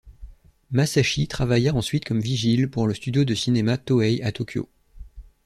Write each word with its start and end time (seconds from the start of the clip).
Masashi 0.71 1.27
travailla 1.27 1.75
ensuite 1.75 2.05
comme 2.05 2.21
vigile 2.21 2.71
pour 2.71 2.87
le 2.87 2.95
studio 2.95 3.23
de 3.23 3.35
cinéma 3.35 3.77
Toei 3.77 4.23
à 4.23 4.31
Tokyo. 4.31 4.67